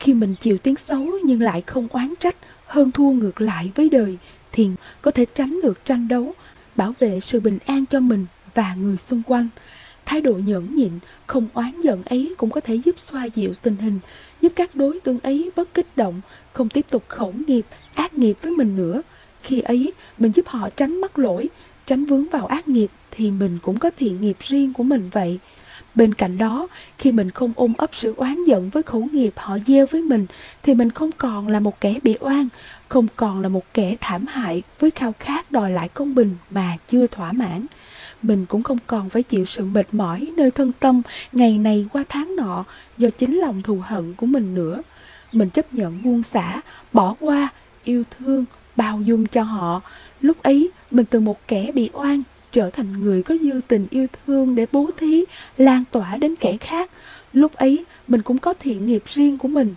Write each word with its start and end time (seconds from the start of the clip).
Khi 0.00 0.14
mình 0.14 0.34
chịu 0.40 0.58
tiếng 0.58 0.76
xấu 0.76 1.06
nhưng 1.24 1.42
lại 1.42 1.62
không 1.66 1.88
oán 1.90 2.14
trách, 2.20 2.36
hơn 2.66 2.90
thua 2.92 3.10
ngược 3.10 3.40
lại 3.40 3.70
với 3.74 3.88
đời, 3.88 4.18
thì 4.52 4.70
có 5.02 5.10
thể 5.10 5.24
tránh 5.34 5.60
được 5.62 5.84
tranh 5.84 6.08
đấu, 6.08 6.34
bảo 6.76 6.94
vệ 6.98 7.20
sự 7.20 7.40
bình 7.40 7.58
an 7.66 7.86
cho 7.86 8.00
mình 8.00 8.26
và 8.54 8.74
người 8.74 8.96
xung 8.96 9.22
quanh. 9.26 9.48
Thái 10.06 10.20
độ 10.20 10.32
nhẫn 10.32 10.74
nhịn, 10.76 10.90
không 11.26 11.48
oán 11.54 11.80
giận 11.80 12.02
ấy 12.02 12.34
cũng 12.38 12.50
có 12.50 12.60
thể 12.60 12.74
giúp 12.74 12.98
xoa 12.98 13.24
dịu 13.24 13.54
tình 13.62 13.76
hình, 13.76 14.00
giúp 14.40 14.52
các 14.56 14.74
đối 14.74 15.00
tượng 15.00 15.20
ấy 15.20 15.50
bớt 15.56 15.74
kích 15.74 15.96
động, 15.96 16.20
không 16.52 16.68
tiếp 16.68 16.86
tục 16.90 17.04
khẩu 17.08 17.34
nghiệp, 17.46 17.66
ác 17.94 18.14
nghiệp 18.14 18.36
với 18.42 18.52
mình 18.52 18.76
nữa. 18.76 19.02
Khi 19.42 19.60
ấy, 19.60 19.92
mình 20.18 20.32
giúp 20.32 20.48
họ 20.48 20.70
tránh 20.70 21.00
mắc 21.00 21.18
lỗi, 21.18 21.48
tránh 21.86 22.04
vướng 22.04 22.28
vào 22.28 22.46
ác 22.46 22.68
nghiệp 22.68 22.90
thì 23.10 23.30
mình 23.30 23.58
cũng 23.62 23.78
có 23.78 23.90
thiện 23.96 24.20
nghiệp 24.20 24.36
riêng 24.40 24.72
của 24.72 24.82
mình 24.82 25.08
vậy. 25.12 25.38
Bên 25.94 26.14
cạnh 26.14 26.38
đó, 26.38 26.68
khi 26.98 27.12
mình 27.12 27.30
không 27.30 27.52
ôm 27.56 27.72
ấp 27.78 27.90
sự 27.92 28.14
oán 28.16 28.44
giận 28.44 28.70
với 28.70 28.82
khẩu 28.82 29.08
nghiệp 29.12 29.32
họ 29.36 29.58
gieo 29.66 29.86
với 29.86 30.02
mình, 30.02 30.26
thì 30.62 30.74
mình 30.74 30.90
không 30.90 31.10
còn 31.12 31.48
là 31.48 31.60
một 31.60 31.80
kẻ 31.80 31.94
bị 32.02 32.16
oan, 32.20 32.48
không 32.88 33.06
còn 33.16 33.40
là 33.40 33.48
một 33.48 33.64
kẻ 33.74 33.96
thảm 34.00 34.26
hại 34.26 34.62
với 34.78 34.90
khao 34.90 35.14
khát 35.18 35.50
đòi 35.52 35.70
lại 35.70 35.88
công 35.88 36.14
bình 36.14 36.36
mà 36.50 36.76
chưa 36.88 37.06
thỏa 37.06 37.32
mãn. 37.32 37.66
Mình 38.22 38.46
cũng 38.46 38.62
không 38.62 38.78
còn 38.86 39.08
phải 39.08 39.22
chịu 39.22 39.44
sự 39.44 39.64
mệt 39.64 39.86
mỏi 39.92 40.32
nơi 40.36 40.50
thân 40.50 40.72
tâm 40.80 41.02
ngày 41.32 41.58
này 41.58 41.86
qua 41.92 42.04
tháng 42.08 42.36
nọ 42.36 42.64
do 42.98 43.08
chính 43.10 43.38
lòng 43.38 43.62
thù 43.62 43.80
hận 43.84 44.14
của 44.14 44.26
mình 44.26 44.54
nữa. 44.54 44.82
Mình 45.32 45.50
chấp 45.50 45.74
nhận 45.74 46.02
buông 46.02 46.22
xả, 46.22 46.60
bỏ 46.92 47.14
qua, 47.20 47.48
yêu 47.84 48.04
thương, 48.18 48.44
bao 48.76 49.00
dung 49.00 49.26
cho 49.26 49.42
họ. 49.42 49.80
Lúc 50.20 50.42
ấy, 50.42 50.70
mình 50.90 51.06
từ 51.10 51.20
một 51.20 51.48
kẻ 51.48 51.70
bị 51.74 51.90
oan 51.92 52.22
trở 52.52 52.70
thành 52.70 53.00
người 53.00 53.22
có 53.22 53.34
dư 53.42 53.60
tình 53.68 53.86
yêu 53.90 54.06
thương 54.26 54.54
để 54.54 54.66
bố 54.72 54.90
thí, 54.96 55.24
lan 55.56 55.84
tỏa 55.90 56.16
đến 56.16 56.36
kẻ 56.36 56.56
khác. 56.60 56.90
Lúc 57.32 57.54
ấy, 57.54 57.84
mình 58.08 58.22
cũng 58.22 58.38
có 58.38 58.52
thiện 58.52 58.86
nghiệp 58.86 59.02
riêng 59.06 59.38
của 59.38 59.48
mình. 59.48 59.74